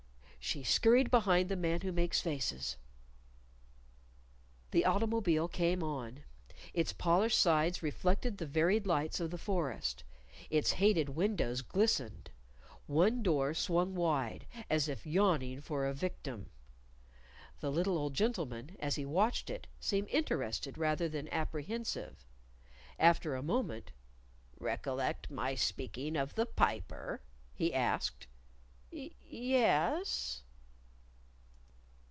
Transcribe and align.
She 0.43 0.63
scurried 0.63 1.11
behind 1.11 1.47
the 1.49 1.55
Man 1.55 1.81
Who 1.81 1.91
Makes 1.91 2.19
Faces. 2.19 2.75
The 4.71 4.85
automobile 4.85 5.47
came 5.47 5.83
on. 5.83 6.23
Its 6.73 6.93
polished 6.93 7.39
sides 7.39 7.83
reflected 7.83 8.37
the 8.39 8.47
varied 8.47 8.87
lights 8.87 9.19
of 9.19 9.29
the 9.29 9.37
forest. 9.37 10.03
Its 10.49 10.73
hated 10.73 11.09
windows 11.09 11.61
glistened. 11.61 12.31
One 12.87 13.21
door 13.21 13.53
swung 13.53 13.93
wide, 13.93 14.47
as 14.67 14.89
if 14.89 15.05
yawning 15.05 15.61
for 15.61 15.85
a 15.85 15.93
victim! 15.93 16.49
The 17.59 17.71
little 17.71 17.95
old 17.97 18.15
gentleman, 18.15 18.75
as 18.79 18.95
he 18.95 19.05
watched 19.05 19.51
it, 19.51 19.67
seemed 19.79 20.09
interested 20.09 20.75
rather 20.75 21.07
than 21.07 21.29
apprehensive. 21.31 22.25
After 22.97 23.35
a 23.35 23.43
moment, 23.43 23.91
"Recollect 24.57 25.29
my 25.29 25.53
speaking 25.53 26.17
of 26.17 26.33
the 26.33 26.47
Piper?" 26.47 27.21
he 27.53 27.71
asked. 27.73 28.25
"Y 28.93 29.09
y 29.09 29.15
yes." 29.29 30.43